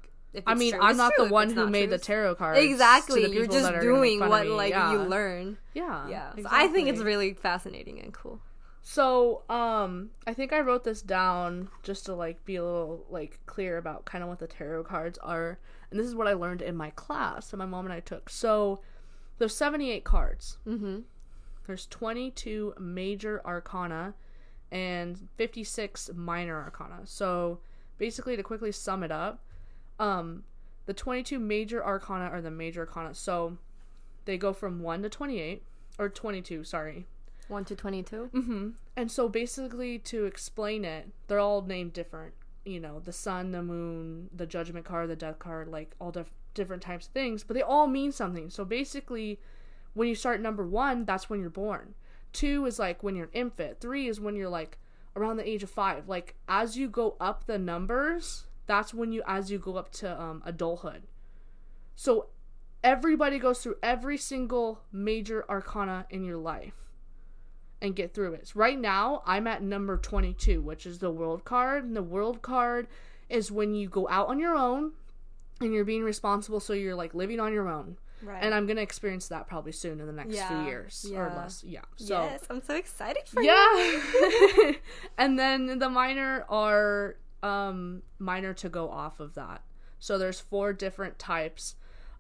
I 0.47 0.55
mean, 0.55 0.75
true, 0.75 0.81
I'm 0.81 0.91
it's 0.91 0.99
not 0.99 1.13
true. 1.17 1.27
the 1.27 1.33
one 1.33 1.51
who 1.51 1.69
made 1.69 1.89
true, 1.89 1.99
the 1.99 1.99
tarot 1.99 2.37
cards. 2.37 2.61
Exactly, 2.61 3.33
you're 3.35 3.47
just 3.47 3.65
that 3.65 3.75
are 3.75 3.81
gonna 3.83 4.01
make 4.01 4.19
doing 4.19 4.29
what 4.31 4.47
like 4.47 4.71
yeah. 4.71 4.93
you 4.93 4.99
learn. 5.01 5.59
Yeah, 5.75 6.09
Yeah, 6.09 6.35
so 6.37 6.49
I 6.51 6.69
think 6.69 6.89
it's 6.89 7.01
really 7.03 7.35
fascinating 7.35 8.01
and 8.01 8.13
cool. 8.15 8.39
So, 8.87 9.45
um, 9.49 10.11
I 10.27 10.35
think 10.35 10.53
I 10.53 10.61
wrote 10.61 10.85
this 10.85 11.01
down 11.01 11.69
just 11.83 12.05
to 12.05 12.15
like 12.15 12.45
be 12.45 12.57
a 12.57 12.63
little 12.63 13.07
like 13.09 13.41
clear 13.47 13.79
about 13.79 14.05
kind 14.05 14.23
of 14.23 14.29
what 14.29 14.41
the 14.41 14.47
tarot 14.47 14.85
cards 14.85 15.17
are, 15.23 15.59
and 15.91 15.99
this 15.99 16.07
is 16.07 16.15
what 16.15 16.29
I 16.29 16.35
learned 16.35 16.61
in 16.61 16.77
my 16.77 16.91
class 16.91 17.51
that 17.51 17.57
my 17.57 17.65
mom 17.65 17.87
and 17.87 17.95
I 17.95 18.01
took. 18.01 18.29
So, 18.29 18.83
there's 19.39 19.57
78 19.57 20.05
cards. 20.05 20.59
Mm-hmm. 20.67 20.99
There's 21.67 21.87
22 21.87 22.75
major 22.79 23.41
arcana 23.47 24.13
and 24.71 25.29
56 25.39 26.11
minor 26.15 26.63
arcana. 26.63 27.07
So, 27.07 27.61
basically, 27.97 28.37
to 28.37 28.43
quickly 28.43 28.71
sum 28.71 29.03
it 29.03 29.11
up, 29.11 29.43
um, 29.99 30.45
the 30.85 30.93
22 30.93 31.39
major 31.39 31.83
arcana 31.83 32.27
are 32.27 32.43
the 32.43 32.51
major 32.51 32.81
arcana. 32.81 33.15
So, 33.15 33.57
they 34.27 34.37
go 34.37 34.53
from 34.53 34.83
1 34.83 35.05
to 35.05 35.09
28 35.09 35.63
or 35.99 36.11
22, 36.11 36.65
sorry. 36.65 37.07
One 37.49 37.65
to 37.67 37.77
twenty-two. 37.77 38.31
Mm-hmm. 38.35 38.69
And 38.97 39.11
so 39.11 39.29
basically, 39.29 39.99
to 40.01 40.25
explain 40.25 40.85
it, 40.85 41.09
they're 41.27 41.39
all 41.39 41.63
named 41.63 41.93
different. 41.93 42.35
you 42.65 42.81
know, 42.81 43.01
the 43.01 43.13
sun, 43.13 43.51
the 43.53 43.63
moon, 43.63 44.31
the 44.35 44.47
judgment 44.47 44.87
card, 44.87 45.11
the 45.11 45.17
death 45.17 45.39
card, 45.39 45.69
like 45.69 45.95
all 46.01 46.11
dif- 46.11 46.33
different 46.55 46.83
types 46.83 47.07
of 47.07 47.13
things, 47.13 47.45
but 47.45 47.55
they 47.55 47.63
all 47.63 47.87
mean 47.87 48.13
something. 48.13 48.51
So 48.51 48.65
basically, 48.65 49.39
when 49.93 50.09
you 50.09 50.15
start 50.15 50.41
number 50.41 50.67
one, 50.67 51.05
that's 51.05 51.29
when 51.29 51.41
you're 51.41 51.51
born. 51.51 51.95
Two 52.33 52.65
is 52.67 52.79
like 52.79 53.03
when 53.03 53.15
you're 53.17 53.27
an 53.27 53.33
infant. 53.33 53.81
Three 53.81 54.09
is 54.09 54.21
when 54.21 54.35
you're 54.35 54.49
like 54.49 54.79
around 55.15 55.37
the 55.37 55.49
age 55.49 55.63
of 55.63 55.71
five. 55.71 56.09
Like 56.09 56.35
as 56.49 56.77
you 56.77 56.89
go 56.89 57.17
up 57.21 57.47
the 57.47 57.59
numbers, 57.59 58.47
that's 58.67 58.95
when 58.95 59.13
you 59.13 59.23
as 59.27 59.51
you 59.51 59.59
go 59.59 59.77
up 59.77 59.93
to 59.93 60.21
um, 60.21 60.43
adulthood. 60.45 61.03
So 61.95 62.29
everybody 62.83 63.39
goes 63.39 63.61
through 63.61 63.77
every 63.83 64.17
single 64.19 64.81
major 64.91 65.45
arcana 65.49 66.07
in 66.11 66.25
your 66.25 66.39
life 66.39 66.75
and 67.85 67.95
get 67.95 68.15
through 68.15 68.33
it. 68.33 68.51
Right 68.55 68.79
now, 68.79 69.23
I'm 69.27 69.47
at 69.47 69.63
number 69.63 69.99
22, 69.99 70.63
which 70.63 70.87
is 70.87 70.99
the 71.01 71.11
world 71.11 71.45
card. 71.45 71.85
And 71.85 71.95
the 71.95 72.03
world 72.03 72.41
card 72.41 72.89
is 73.29 73.53
when 73.53 73.75
you 73.75 73.89
go 73.91 74.09
out 74.09 74.29
on 74.29 74.39
your 74.39 74.57
own 74.57 74.93
and 75.61 75.73
you're 75.73 75.85
being 75.85 76.03
responsible, 76.03 76.61
so 76.61 76.73
you're 76.73 76.95
like 76.95 77.15
living 77.15 77.41
on 77.41 77.53
your 77.53 77.69
own. 77.69 77.99
Right. 78.23 78.43
And 78.43 78.55
I'm 78.55 78.67
gonna 78.67 78.81
experience 78.81 79.29
that 79.29 79.47
probably 79.47 79.73
soon 79.73 80.01
in 80.01 80.07
the 80.07 80.13
next 80.13 80.31
few 80.31 80.39
Yeah, 80.39 80.65
years 80.65 81.07
or 81.15 81.29
less. 81.37 81.63
Yeah. 81.63 81.83
So 81.97 82.23
yes, 82.23 82.45
I'm 82.49 82.63
so 82.63 82.75
excited 82.75 83.25
for 83.27 83.43
you. 83.43 83.51
yeah. 83.51 84.73
and 85.19 85.39
then 85.39 85.79
the 85.79 85.91
minor 85.91 86.47
are 86.49 87.17
um 87.43 88.01
minor 88.19 88.55
to 88.55 88.71
go 88.71 88.89
off 88.89 89.21
of 89.21 89.35
that. 89.35 89.61
So 89.99 90.17
there's 90.17 90.41
four 90.41 90.73
different 90.73 91.19
types 91.19 91.77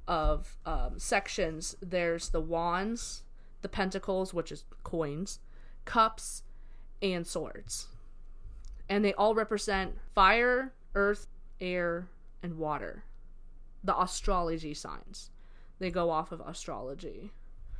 of 0.06 0.58
um, 0.66 0.98
sections. 0.98 1.74
There's 1.80 2.28
the 2.28 2.40
wands, 2.40 3.22
the 3.62 3.68
pentacles, 3.70 4.34
which 4.34 4.52
is 4.52 4.64
coins, 4.82 5.38
cups, 5.84 6.42
and 7.02 7.26
swords. 7.26 7.88
And 8.88 9.04
they 9.04 9.14
all 9.14 9.34
represent 9.34 9.98
fire, 10.14 10.72
earth, 10.94 11.26
air, 11.60 12.08
and 12.42 12.58
water. 12.58 13.04
The 13.82 13.98
astrology 14.00 14.74
signs. 14.74 15.30
They 15.78 15.90
go 15.90 16.10
off 16.10 16.32
of 16.32 16.40
astrology 16.40 17.32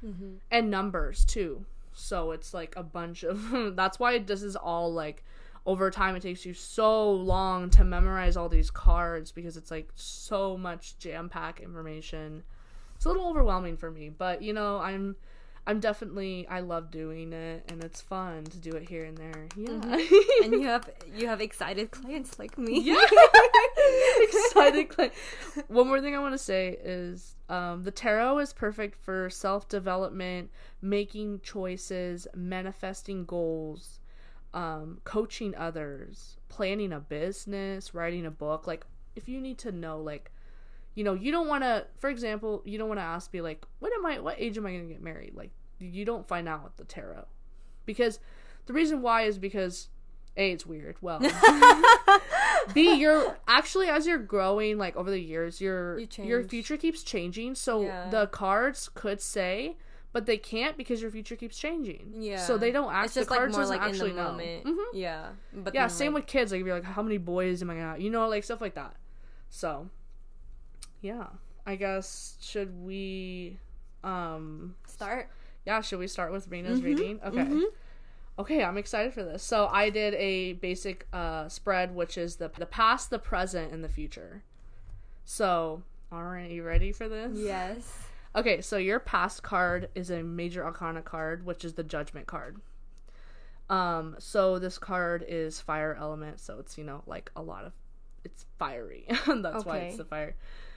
mm-hmm. 0.05 0.35
and 0.51 0.71
numbers 0.71 1.25
too. 1.25 1.65
So 1.93 2.33
it's 2.33 2.53
like 2.53 2.75
a 2.77 2.83
bunch 2.83 3.23
of. 3.23 3.77
that's 3.77 3.99
why 3.99 4.19
this 4.19 4.43
is 4.43 4.57
all 4.57 4.93
like 4.93 5.25
over 5.67 5.91
time. 5.91 6.17
It 6.17 6.23
takes 6.23 6.45
you 6.45 6.55
so 6.55 7.11
long 7.11 7.71
to 7.71 7.85
memorize 7.85 8.37
all 8.37 8.49
these 8.49 8.71
cards 8.71 9.33
because 9.33 9.57
it's 9.57 9.71
like 9.71 9.91
so 9.95 10.57
much 10.57 10.99
jam 10.99 11.29
pack 11.29 11.61
information. 11.61 12.43
It's 12.97 13.05
a 13.05 13.09
little 13.09 13.29
overwhelming 13.29 13.77
for 13.77 13.91
me, 13.91 14.09
but 14.09 14.43
you 14.43 14.53
know 14.53 14.79
I'm. 14.79 15.17
I'm 15.67 15.81
definitely 15.81 16.47
I 16.49 16.61
love 16.61 16.91
doing 16.91 17.33
it 17.33 17.65
and 17.69 17.83
it's 17.83 18.01
fun 18.01 18.45
to 18.45 18.59
do 18.59 18.73
it 18.73 18.89
here 18.89 19.05
and 19.05 19.17
there. 19.17 19.49
Yeah. 19.57 19.71
and 20.45 20.53
you 20.53 20.65
have 20.65 20.91
you 21.17 21.27
have 21.27 21.41
excited 21.41 21.91
clients 21.91 22.39
like 22.39 22.59
me. 22.59 22.81
Yeah. 22.81 23.05
Excited 24.23 24.89
client. 24.89 25.13
One 25.69 25.89
more 25.89 26.01
thing 26.01 26.15
I 26.15 26.19
want 26.19 26.35
to 26.35 26.39
say 26.39 26.79
is 26.83 27.35
um, 27.49 27.83
the 27.83 27.91
tarot 27.91 28.39
is 28.39 28.53
perfect 28.53 28.99
for 28.99 29.29
self 29.31 29.69
development, 29.69 30.51
making 30.81 31.41
choices, 31.43 32.27
manifesting 32.35 33.25
goals, 33.25 34.01
um, 34.55 35.01
coaching 35.05 35.55
others, 35.55 36.37
planning 36.49 36.93
a 36.93 37.01
business, 37.01 37.95
writing 37.95 38.25
a 38.25 38.31
book. 38.31 38.67
Like, 38.67 38.87
if 39.15 39.29
you 39.29 39.41
need 39.41 39.59
to 39.59 39.73
know, 39.73 40.01
like, 40.01 40.31
you 40.95 41.05
know, 41.05 41.15
you 41.15 41.33
don't 41.33 41.49
want 41.49 41.63
to, 41.65 41.87
for 41.99 42.09
example, 42.11 42.63
you 42.65 42.79
don't 42.79 42.89
want 42.89 42.99
to 43.01 43.05
ask, 43.05 43.33
me, 43.33 43.41
like, 43.41 43.65
when 43.81 43.93
am 43.93 44.07
I, 44.07 44.21
what 44.21 44.37
age 44.39 44.57
am 44.59 44.67
I 44.67 44.71
going 44.71 44.87
to 44.89 44.93
get 44.93 45.03
married? 45.03 45.35
Like, 45.35 45.51
you 45.79 46.05
don't 46.05 46.27
find 46.27 46.49
out 46.49 46.63
with 46.65 46.77
the 46.77 46.85
tarot. 46.85 47.27
Because 47.85 48.21
the 48.67 48.73
reason 48.73 49.03
why 49.03 49.23
is 49.23 49.39
because 49.39 49.89
a, 50.37 50.53
it's 50.53 50.65
weird. 50.65 50.97
Well, 51.01 51.21
B, 52.75 52.95
you're 52.95 53.37
actually 53.47 53.89
as 53.89 54.07
you're 54.07 54.19
growing, 54.19 54.79
like 54.79 54.97
over 54.97 55.11
the 55.11 55.21
years, 55.21 55.61
your 55.61 55.99
You 55.99 56.09
your 56.23 56.43
future 56.45 56.77
keeps 56.77 57.03
changing. 57.03 57.55
So 57.57 57.83
Yeah. 57.83 58.09
the 58.09 58.27
cards 58.29 58.89
could 58.95 59.21
say, 59.21 59.77
but 60.13 60.27
they 60.27 60.37
can't 60.39 60.77
because 60.77 61.03
your 61.03 61.11
future 61.11 61.37
keeps 61.37 61.59
changing. 61.59 62.15
Yeah. 62.19 62.39
So 62.39 62.57
they 62.57 62.73
don't 62.73 62.87
It's 62.87 62.95
actually. 62.95 63.21
just 63.21 63.29
the 63.29 63.35
like 63.35 63.39
cards 63.41 63.53
more 63.53 63.63
doesn't 63.63 63.79
like 63.79 63.87
in 63.93 63.99
the 63.99 64.05
actually 64.05 64.13
moment. 64.13 64.65
Mhm. 64.65 64.85
Yeah. 64.95 65.29
But 65.53 65.75
Yeah. 65.75 65.87
Same 65.89 66.15
like, 66.15 66.23
with 66.23 66.27
kids. 66.29 66.53
Like, 66.53 66.65
you're 66.65 66.75
like, 66.75 66.85
how 66.85 67.03
many 67.03 67.19
boys 67.19 67.61
am 67.63 67.71
I 67.71 67.75
gonna? 67.75 67.87
Have? 67.93 68.01
You 68.01 68.11
know, 68.11 68.27
like 68.29 68.45
stuff 68.45 68.61
like 68.61 68.75
that. 68.75 68.97
So, 69.51 69.89
yeah. 71.05 71.27
I 71.67 71.77
guess 71.77 72.37
should 72.41 72.83
we, 72.85 73.59
um, 74.03 74.75
start. 74.87 75.29
yeah, 75.65 75.81
should 75.81 75.99
we 75.99 76.09
start 76.09 76.33
with 76.33 76.49
Rena's 76.49 76.81
Mhm, 76.81 76.85
reading? 76.85 77.21
Okay. 77.25 77.45
mhm. 77.45 77.65
Okay, 78.39 78.65
I'm 78.65 78.77
excited 78.77 79.15
for 79.15 79.23
this. 79.23 79.43
So 79.45 79.69
I 79.69 79.91
did 79.91 80.15
a 80.15 80.55
basic 80.55 81.07
uh, 81.13 81.49
spread, 81.49 81.95
which 81.95 82.19
is 82.19 82.37
the 82.37 82.49
the 82.59 82.67
past, 82.67 83.11
the 83.11 83.19
present, 83.19 83.73
and 83.73 83.85
the 83.85 83.89
future. 83.89 84.43
So, 85.25 85.83
all 86.11 86.25
right, 86.25 86.51
you 86.51 86.65
ready 86.65 86.91
for 86.93 87.09
this? 87.09 87.39
Yes. 87.39 88.09
Okay, 88.37 88.61
so 88.61 88.77
your 88.77 88.99
past 88.99 89.43
card 89.45 89.89
is 89.95 90.11
a 90.11 90.23
major 90.23 90.65
arcana 90.65 91.01
card, 91.03 91.47
which 91.47 91.65
is 91.65 91.75
the 91.75 91.85
judgment 91.85 92.27
card. 92.27 92.61
Um, 93.71 94.17
so 94.19 94.59
this 94.59 94.77
card 94.79 95.25
is 95.27 95.61
fire 95.61 95.97
element, 95.99 96.41
so 96.41 96.59
it's 96.59 96.77
you 96.77 96.85
know 96.85 97.03
like 97.07 97.31
a 97.37 97.43
lot 97.43 97.65
of 97.65 97.73
it's 98.25 98.45
fiery. 98.59 99.07
That's 99.27 99.65
why 99.65 99.79
it's 99.79 99.97
the 99.97 100.05
fire. 100.05 100.35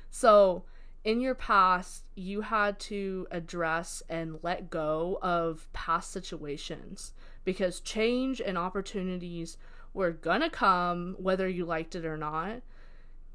So 0.09 0.63
in 1.03 1.21
your 1.21 1.35
past, 1.35 2.03
you 2.15 2.41
had 2.41 2.79
to 2.81 3.27
address 3.31 4.03
and 4.09 4.39
let 4.41 4.69
go 4.69 5.19
of 5.21 5.67
past 5.73 6.11
situations 6.11 7.13
because 7.45 7.79
change 7.79 8.41
and 8.41 8.57
opportunities 8.57 9.57
were 9.93 10.11
gonna 10.11 10.49
come 10.49 11.15
whether 11.17 11.47
you 11.47 11.65
liked 11.65 11.95
it 11.95 12.05
or 12.05 12.17
not. 12.17 12.61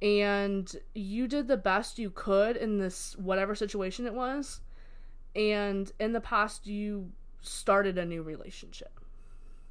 And 0.00 0.74
you 0.94 1.28
did 1.28 1.48
the 1.48 1.56
best 1.56 1.98
you 1.98 2.10
could 2.10 2.56
in 2.56 2.78
this 2.78 3.16
whatever 3.16 3.54
situation 3.54 4.06
it 4.06 4.14
was. 4.14 4.60
And 5.34 5.90
in 5.98 6.12
the 6.12 6.20
past, 6.20 6.66
you 6.66 7.12
started 7.40 7.96
a 7.96 8.04
new 8.04 8.22
relationship. 8.22 9.00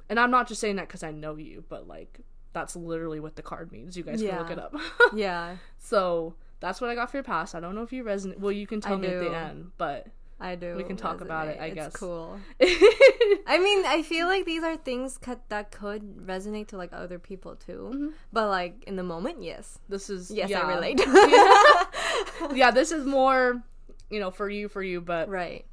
And 0.08 0.18
I'm 0.18 0.30
not 0.30 0.48
just 0.48 0.60
saying 0.60 0.76
that 0.76 0.88
because 0.88 1.02
I 1.02 1.12
know 1.12 1.36
you, 1.36 1.64
but 1.68 1.86
like 1.86 2.20
that's 2.52 2.76
literally 2.76 3.20
what 3.20 3.36
the 3.36 3.42
card 3.42 3.72
means. 3.72 3.96
You 3.96 4.02
guys 4.02 4.20
can 4.20 4.38
look 4.38 4.50
it 4.50 4.58
up. 4.58 4.74
Yeah. 5.14 5.56
so 5.78 6.34
that's 6.62 6.80
what 6.80 6.88
I 6.88 6.94
got 6.94 7.10
for 7.10 7.18
your 7.18 7.24
past. 7.24 7.54
I 7.54 7.60
don't 7.60 7.74
know 7.74 7.82
if 7.82 7.92
you 7.92 8.04
resonate. 8.04 8.38
Well, 8.38 8.52
you 8.52 8.66
can 8.66 8.80
tell 8.80 8.94
I 8.94 8.96
me 8.96 9.08
at 9.08 9.20
the 9.20 9.36
end, 9.36 9.72
but 9.76 10.06
I 10.40 10.54
do. 10.54 10.76
We 10.76 10.84
can 10.84 10.96
talk 10.96 11.20
about 11.20 11.48
it. 11.48 11.58
I 11.60 11.66
It's 11.66 11.74
guess. 11.74 11.92
cool. 11.92 12.38
I 12.60 13.58
mean, 13.62 13.84
I 13.84 14.02
feel 14.02 14.28
like 14.28 14.46
these 14.46 14.62
are 14.62 14.76
things 14.76 15.18
that 15.48 15.70
could 15.72 16.26
resonate 16.26 16.68
to 16.68 16.76
like 16.76 16.92
other 16.92 17.18
people 17.18 17.56
too. 17.56 17.90
Mm-hmm. 17.92 18.08
But 18.32 18.48
like 18.48 18.84
in 18.86 18.96
the 18.96 19.02
moment, 19.02 19.42
yes. 19.42 19.78
this 19.88 20.08
is 20.08 20.30
Yes, 20.30 20.50
yeah. 20.50 20.60
I 20.60 20.74
relate. 20.74 21.00
yeah, 22.56 22.70
this 22.70 22.92
is 22.92 23.04
more, 23.04 23.62
you 24.08 24.20
know, 24.20 24.30
for 24.30 24.48
you, 24.48 24.68
for 24.68 24.82
you. 24.82 25.00
But 25.00 25.28
right. 25.28 25.66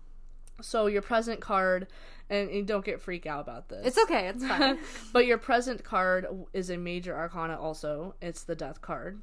so 0.61 0.87
your 0.87 1.01
present 1.03 1.39
card, 1.39 1.87
and, 2.29 2.49
and 2.49 2.67
don't 2.67 2.85
get 2.85 3.01
freaked 3.01 3.25
out 3.27 3.41
about 3.41 3.69
this. 3.69 3.85
It's 3.87 3.97
okay. 3.97 4.27
It's 4.27 4.45
fine. 4.45 4.77
but 5.13 5.25
your 5.25 5.37
present 5.39 5.83
card 5.83 6.27
is 6.53 6.69
a 6.69 6.77
major 6.77 7.15
arcana 7.15 7.59
also. 7.59 8.15
It's 8.21 8.43
the 8.43 8.55
death 8.55 8.81
card. 8.81 9.19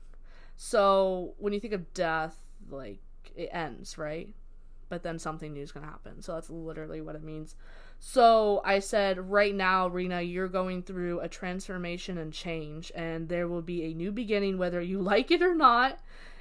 So 0.57 1.35
when 1.39 1.53
you 1.53 1.61
think 1.61 1.75
of 1.75 1.93
death, 1.95 2.37
like 2.71 3.01
it 3.35 3.51
ends, 3.53 3.99
right? 3.99 4.29
But 4.89 5.03
then 5.03 5.19
something 5.19 5.53
new 5.53 5.63
is 5.63 5.73
going 5.73 5.85
to 5.85 5.91
happen. 5.91 6.23
So 6.23 6.35
that's 6.35 6.51
literally 6.51 7.01
what 7.01 7.17
it 7.17 7.23
means. 7.23 7.57
So 7.99 8.61
I 8.65 8.79
said, 8.79 9.31
right 9.31 9.55
now, 9.55 9.89
Rena, 9.89 10.23
you're 10.23 10.49
going 10.49 10.83
through 10.83 11.21
a 11.21 11.29
transformation 11.29 12.19
and 12.19 12.33
change, 12.33 12.93
and 12.95 13.29
there 13.29 13.49
will 13.49 13.63
be 13.63 13.85
a 13.85 13.95
new 13.95 14.13
beginning, 14.13 14.59
whether 14.59 14.81
you 14.81 15.01
like 15.03 15.31
it 15.31 15.43
or 15.43 15.55
not. 15.55 15.99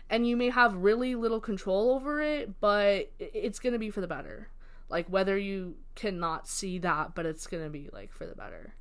And 0.10 0.28
you 0.28 0.38
may 0.38 0.50
have 0.52 0.76
really 0.76 1.16
little 1.16 1.40
control 1.40 1.92
over 1.92 2.22
it, 2.22 2.60
but 2.60 3.12
it's 3.18 3.58
going 3.58 3.74
to 3.74 3.80
be 3.80 3.90
for 3.90 4.02
the 4.02 4.08
better. 4.08 4.50
Like, 4.90 5.08
whether 5.08 5.36
you 5.36 5.78
cannot 5.96 6.48
see 6.48 6.78
that, 6.80 7.16
but 7.16 7.26
it's 7.26 7.48
going 7.48 7.64
to 7.64 7.72
be, 7.72 7.90
like, 7.92 8.12
for 8.12 8.28
the 8.28 8.36
better 8.36 8.76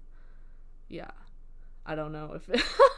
yeah 0.88 1.10
i 1.86 1.94
don't 1.94 2.12
know 2.12 2.32
if 2.34 2.48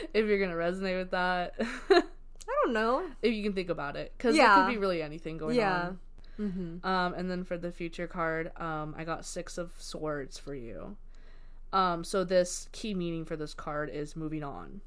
if 0.14 0.26
you're 0.26 0.38
gonna 0.40 0.54
resonate 0.58 0.98
with 0.98 1.10
that 1.12 1.54
I 1.90 2.64
don't 2.64 2.72
know. 2.72 3.04
if 3.22 3.32
you 3.32 3.42
can 3.42 3.52
think 3.52 3.70
about 3.70 3.96
it 3.96 4.12
because 4.16 4.34
it 4.60 4.66
could 4.66 4.72
be 4.74 4.78
really 4.78 5.02
anything 5.02 5.38
going 5.38 5.56
Yeah. 5.56 5.92
Mm-hmm. 6.38 6.78
on 6.86 7.06
um 7.06 7.14
and 7.14 7.30
then 7.30 7.44
for 7.44 7.58
the 7.58 7.70
future 7.70 8.06
card 8.06 8.50
um 8.58 8.94
i 8.96 9.04
got 9.04 9.26
six 9.26 9.58
of 9.58 9.72
swords 9.76 10.38
for 10.38 10.54
you 10.54 10.96
um 11.74 12.02
so 12.02 12.24
this 12.24 12.68
key 12.72 12.94
meaning 12.94 13.24
for 13.26 13.36
this 13.36 13.52
card 13.52 13.90
is 13.90 14.16
moving 14.16 14.42
on 14.42 14.80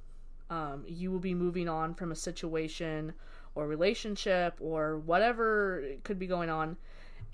um 0.50 0.84
you 0.88 1.12
will 1.12 1.20
be 1.20 1.36
moving 1.36 1.70
on 1.70 1.94
from 1.94 2.12
a 2.12 2.16
situation 2.16 3.14
or 3.54 3.68
relationship 3.68 4.58
or 4.60 4.98
whatever 4.98 5.84
could 6.04 6.18
be 6.18 6.26
going 6.26 6.50
on 6.50 6.76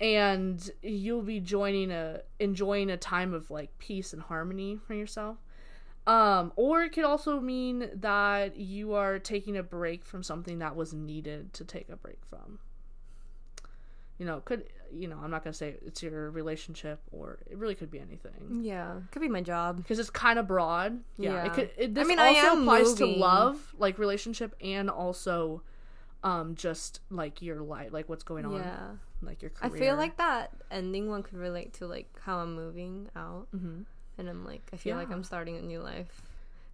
and 0.02 0.70
you'll 0.82 1.22
be 1.22 1.40
joining 1.40 1.90
a 1.90 2.20
enjoying 2.38 2.90
a 2.90 2.96
time 2.96 3.32
of 3.34 3.50
like 3.50 3.70
peace 3.78 4.12
and 4.12 4.22
harmony 4.22 4.78
for 4.86 4.92
yourself 4.94 5.38
um 6.10 6.52
or 6.56 6.82
it 6.82 6.90
could 6.94 7.04
also 7.04 7.40
mean 7.40 7.88
that 7.94 8.56
you 8.56 8.94
are 8.94 9.18
taking 9.18 9.56
a 9.56 9.62
break 9.62 10.04
from 10.04 10.22
something 10.22 10.58
that 10.58 10.74
was 10.74 10.92
needed 10.92 11.52
to 11.52 11.64
take 11.64 11.88
a 11.88 11.96
break 11.96 12.18
from 12.28 12.58
you 14.18 14.26
know, 14.26 14.40
could 14.40 14.64
you 14.92 15.06
know, 15.08 15.18
I'm 15.22 15.30
not 15.30 15.44
gonna 15.44 15.54
say 15.54 15.76
it's 15.86 16.02
your 16.02 16.30
relationship 16.30 17.00
or 17.12 17.38
it 17.50 17.56
really 17.56 17.74
could 17.76 17.90
be 17.90 18.00
anything 18.00 18.58
Yeah, 18.60 18.96
could 19.12 19.22
be 19.22 19.28
my 19.28 19.40
job. 19.40 19.78
because 19.78 19.98
it's 19.98 20.10
kind 20.10 20.38
of 20.38 20.46
broad. 20.46 21.00
Yeah, 21.16 21.32
Yeah. 21.34 21.44
it 21.46 21.52
could. 21.54 21.70
It, 21.78 21.94
this 21.94 22.06
mean, 22.08 22.18
I 22.18 22.26
also 22.26 22.46
am 22.48 22.62
applies 22.62 22.92
to 22.94 23.06
love, 23.06 23.74
like 23.78 23.98
relationship, 23.98 24.54
and 24.60 24.90
also, 24.90 25.62
um, 26.22 26.54
just 26.54 27.00
like 27.08 27.40
your 27.40 27.62
life, 27.62 27.92
like 27.92 28.08
what's 28.10 28.24
going 28.24 28.44
on, 28.44 28.56
Yeah, 28.60 28.88
like 29.22 29.40
your 29.42 29.52
Career. 29.52 29.72
I 29.74 29.78
feel 29.78 29.96
like 29.96 30.16
that 30.18 30.50
ending 30.70 31.08
one 31.08 31.22
could 31.22 31.38
relate 31.38 31.72
to 31.74 31.86
like 31.86 32.08
how 32.26 32.38
I'm 32.38 32.54
moving 32.54 33.08
out, 33.16 33.46
Mhm. 33.56 33.84
And 34.20 34.28
I'm 34.28 34.44
like, 34.44 34.62
I 34.72 34.76
feel 34.76 34.96
like 34.96 35.10
I'm 35.10 35.24
starting 35.24 35.56
a 35.56 35.62
new 35.62 35.80
life 35.80 36.22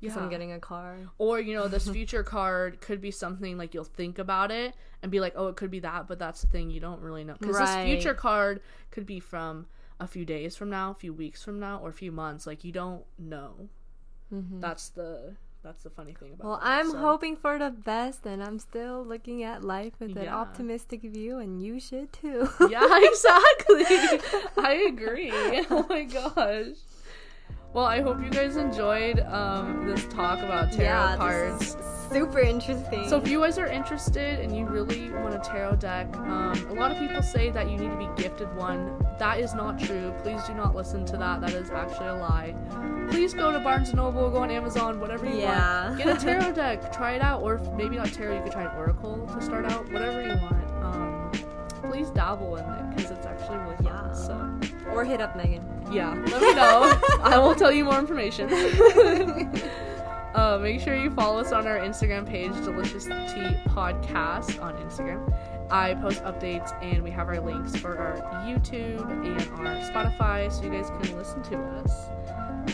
because 0.00 0.15
Yeah. 0.17 0.23
I'm 0.23 0.29
getting 0.29 0.53
a 0.53 0.59
car. 0.61 0.97
Or 1.17 1.41
you 1.41 1.55
know, 1.55 1.69
this 1.69 1.88
future 1.99 2.23
card 2.23 2.81
could 2.83 3.00
be 3.00 3.11
something 3.11 3.57
like 3.57 3.73
you'll 3.73 3.85
think 3.85 4.19
about 4.19 4.50
it 4.50 4.75
and 5.03 5.11
be 5.11 5.21
like, 5.21 5.33
oh, 5.37 5.47
it 5.49 5.57
could 5.57 5.71
be 5.71 5.81
that, 5.81 6.07
but 6.09 6.19
that's 6.19 6.43
the 6.43 6.49
thing 6.49 6.71
you 6.71 6.81
don't 6.81 7.00
really 7.00 7.25
know 7.25 7.37
because 7.41 7.57
Right. 7.57 7.85
this 7.87 7.95
future 7.95 8.15
card 8.15 8.61
could 8.91 9.07
be 9.07 9.21
from 9.21 9.67
a 9.99 10.07
few 10.07 10.26
days 10.26 10.57
from 10.57 10.69
now, 10.69 10.91
a 10.91 10.95
few 10.95 11.15
weeks 11.15 11.43
from 11.43 11.59
now, 11.59 11.79
or 11.83 11.88
a 11.88 11.93
few 11.95 12.12
months. 12.12 12.47
Like 12.47 12.65
you 12.65 12.73
don't 12.73 13.05
know. 13.19 13.69
That's 14.31 14.91
the 14.91 15.37
that's 15.62 15.83
the 15.83 15.91
funny 15.91 16.12
thing 16.15 16.33
about. 16.33 16.38
Mm-hmm. 16.38 16.49
Well, 16.49 16.57
it, 16.59 16.62
I'm 16.65 16.91
so. 16.91 16.99
hoping 16.99 17.37
for 17.37 17.59
the 17.59 17.71
best, 17.71 18.25
and 18.26 18.43
I'm 18.43 18.59
still 18.59 19.05
looking 19.05 19.43
at 19.43 19.65
life 19.65 19.95
with 19.99 20.17
an 20.17 20.29
optimistic 20.29 21.03
view, 21.03 21.38
and 21.38 21.61
you 21.62 21.81
should 21.81 22.12
too. 22.12 22.49
Yeah, 22.69 22.87
exactly. 23.11 23.85
I 24.59 24.87
agree. 24.88 25.33
Oh 25.71 25.87
my 25.88 26.03
gosh. 26.05 26.76
Well, 27.76 27.85
I 27.85 28.00
hope 28.00 28.23
you 28.23 28.30
guys 28.30 28.56
enjoyed 28.56 29.21
um, 29.21 29.87
this 29.87 30.06
talk 30.06 30.38
about 30.38 30.73
tarot 30.73 30.87
yeah, 31.11 31.16
cards. 31.18 31.59
this 31.59 31.75
is 31.75 32.11
super 32.11 32.40
interesting. 32.40 33.06
So 33.06 33.18
if 33.18 33.28
you 33.28 33.40
guys 33.40 33.59
are 33.59 33.66
interested 33.66 34.40
and 34.40 34.56
you 34.56 34.64
really 34.64 35.11
want 35.11 35.35
a 35.35 35.38
tarot 35.40 35.76
deck, 35.76 36.06
um, 36.16 36.54
a 36.71 36.73
lot 36.73 36.90
of 36.90 36.97
people 36.97 37.23
say 37.23 37.50
that 37.50 37.68
you 37.68 37.76
need 37.76 37.90
to 37.90 37.97
be 37.99 38.09
gifted 38.16 38.50
one. 38.56 38.99
That 39.18 39.40
is 39.40 39.52
not 39.52 39.78
true. 39.78 40.14
Please 40.23 40.42
do 40.45 40.54
not 40.54 40.75
listen 40.75 41.04
to 41.04 41.18
that. 41.18 41.42
That 41.42 41.52
is 41.52 41.68
actually 41.68 42.06
a 42.06 42.14
lie. 42.14 42.54
Please 43.11 43.35
go 43.35 43.52
to 43.52 43.61
Barnes 43.61 43.92
& 43.92 43.95
Noble, 43.95 44.30
go 44.30 44.38
on 44.38 44.50
Amazon, 44.50 44.99
whatever 44.99 45.26
you 45.26 45.40
Yeah. 45.40 45.88
want. 45.88 45.99
Get 45.99 46.16
a 46.16 46.18
tarot 46.25 46.52
deck. 46.52 46.90
Try 46.97 47.16
it 47.16 47.21
out. 47.21 47.42
Or 47.42 47.59
maybe 47.76 47.97
not 47.97 48.11
tarot, 48.11 48.37
you 48.37 48.42
could 48.42 48.52
try 48.52 48.62
an 48.62 48.75
oracle 48.78 49.28
to 49.35 49.42
start 49.42 49.66
out. 49.66 49.92
Whatever 49.92 50.23
you 50.23 50.28
want. 50.28 50.64
Um, 50.83 51.30
please 51.90 52.09
dabble 52.09 52.56
in 52.56 52.64
it 52.64 52.97
because 52.97 53.11
it's 53.11 53.26
actually 53.26 53.59
really 53.59 53.76
fun. 53.76 53.85
Yeah. 53.87 54.12
So 54.12 54.46
or 54.91 55.05
hit 55.05 55.21
up 55.21 55.37
Megan. 55.37 55.65
yeah, 55.91 56.15
let 56.15 56.41
me 56.43 56.55
know. 56.55 56.99
I 57.23 57.39
will 57.39 57.55
tell 57.55 57.73
you 57.73 57.85
more 57.85 57.99
information. 57.99 58.53
uh, 60.35 60.59
make 60.61 60.81
sure 60.81 60.95
you 60.97 61.11
follow 61.11 61.41
us 61.41 61.53
on 61.53 61.67
our 61.67 61.79
Instagram 61.79 62.27
page, 62.27 62.53
Delicious 62.65 63.05
Tea 63.05 63.57
Podcast 63.69 64.61
on 64.63 64.75
Instagram. 64.77 65.33
I 65.71 65.95
post 65.95 66.23
updates 66.23 66.73
and 66.83 67.03
we 67.03 67.11
have 67.11 67.29
our 67.29 67.41
links 67.41 67.75
for 67.77 67.99
our 67.99 68.17
YouTube 68.47 69.11
and 69.25 69.67
our 69.67 69.77
Spotify 69.91 70.53
so 70.53 70.63
you 70.63 70.71
guys 70.71 70.91
can 71.01 71.17
listen 71.17 71.43
to 71.45 71.59
us. 71.59 72.09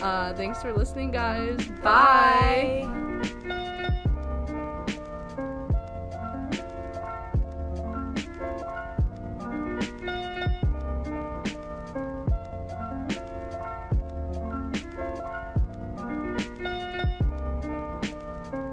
Uh, 0.01 0.33
thanks 0.35 0.61
for 0.61 0.73
listening, 0.73 1.11
guys. 1.11 1.57
Bye. 1.81 2.87
Bye. 3.43 3.59